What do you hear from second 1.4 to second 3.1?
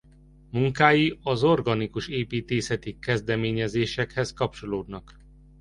organikus építészeti